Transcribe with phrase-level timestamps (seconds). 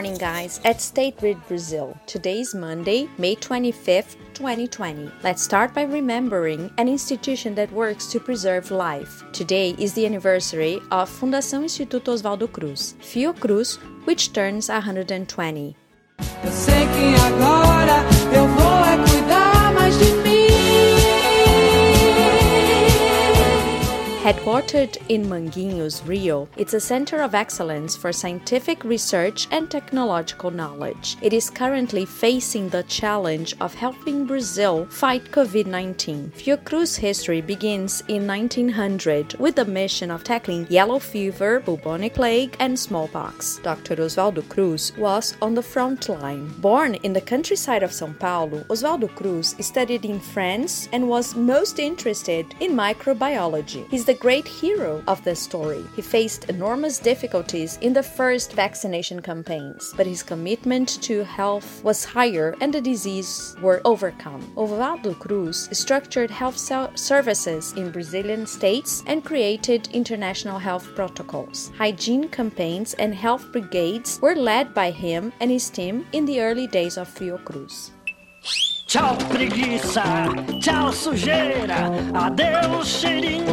[0.00, 1.94] morning, guys, at State Grid Brazil.
[2.06, 5.12] Today is Monday, May 25th, 2020.
[5.22, 9.22] Let's start by remembering an institution that works to preserve life.
[9.32, 13.76] Today is the anniversary of Fundação Instituto Oswaldo Cruz, Fiocruz,
[14.06, 15.76] which turns 120.
[24.60, 31.16] Headquartered in Manguinhos, Rio, it's a center of excellence for scientific research and technological knowledge.
[31.22, 36.32] It is currently facing the challenge of helping Brazil fight COVID 19.
[36.36, 42.78] Fiocruz history begins in 1900 with the mission of tackling yellow fever, bubonic plague, and
[42.78, 43.60] smallpox.
[43.62, 43.96] Dr.
[43.96, 46.48] Oswaldo Cruz was on the front line.
[46.58, 51.78] Born in the countryside of São Paulo, Oswaldo Cruz studied in France and was most
[51.78, 53.88] interested in microbiology.
[53.88, 55.84] He's the great hero of the story.
[55.96, 62.04] He faced enormous difficulties in the first vaccination campaigns, but his commitment to health was
[62.04, 64.42] higher and the disease were overcome.
[64.56, 66.58] Oswaldo Cruz structured health
[66.96, 71.70] services in Brazilian states and created international health protocols.
[71.78, 76.66] Hygiene campaigns and health brigades were led by him and his team in the early
[76.66, 77.90] days of Fiocruz.
[78.90, 80.26] Tchau, preguiça.
[80.60, 81.92] Tchau, sujeira.
[82.12, 83.49] Adeus, cheirinho.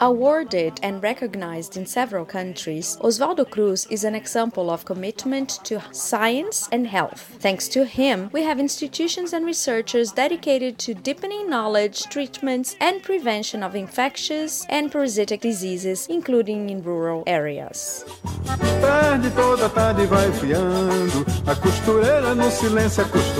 [0.00, 6.68] Awarded and recognized in several countries, Oswaldo Cruz is an example of commitment to science
[6.72, 7.36] and health.
[7.38, 13.62] Thanks to him, we have institutions and researchers dedicated to deepening knowledge, treatments, and prevention
[13.62, 18.04] of infectious and parasitic diseases, including in rural areas.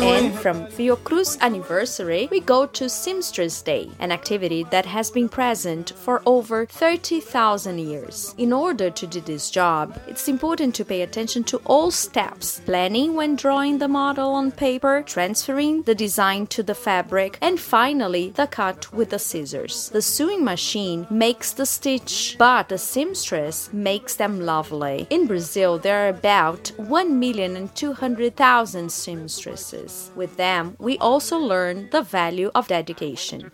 [0.04, 5.94] And from Fiocruz anniversary, we go to Seamstress Day, an activity that has been present
[5.96, 8.36] for over 30,000 years.
[8.38, 13.16] In order to do this job, it's important to pay attention to all steps planning
[13.16, 18.48] when drawing the model on paper, transferring the design to the fabric, and finally the
[18.48, 19.88] cut with the scissors.
[19.88, 25.08] The sewing machine makes the stitch, but the seamstress makes them lovely.
[25.10, 30.10] In Brazil, there are about 1 million and 200 200,000 seamstresses.
[30.16, 33.52] With them, we also learn the value of dedication.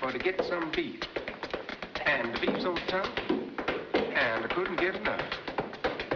[0.00, 1.02] For to get some beef.
[2.04, 3.08] And the beef's so tough,
[3.94, 5.22] and I couldn't get enough.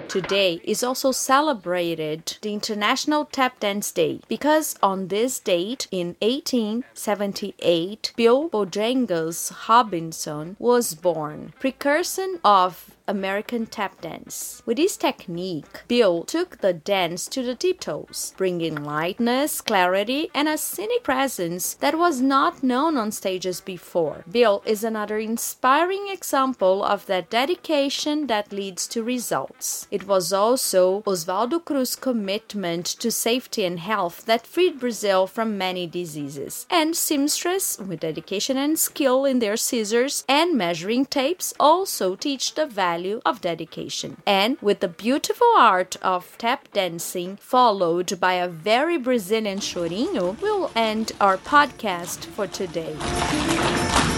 [0.08, 8.12] Today is also celebrated the International Tap Dance Day because on this date in 1878,
[8.16, 14.62] Bill Bojangles Robinson was born, precursor of American tap dance.
[14.64, 20.56] With this technique, Bill took the dance to the tiptoes, bringing lightness, clarity, and a
[20.56, 24.24] scenic presence that was not known on stages before.
[24.30, 29.88] Bill is another inspiring example of that dedication that leads to results.
[29.90, 35.86] It was also Oswaldo Cruz's commitment to safety and health that freed Brazil from many
[35.86, 36.66] diseases.
[36.70, 42.66] And seamstress, with dedication and skill in their scissors and measuring tapes, also teach the
[42.66, 44.16] value value of dedication.
[44.26, 50.70] And with the beautiful art of tap dancing, followed by a very Brazilian chorinho, we'll
[50.76, 54.11] end our podcast for today.